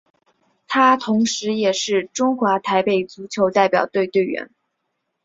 [0.67, 4.49] 他同时也是中华台北足球代表队成员。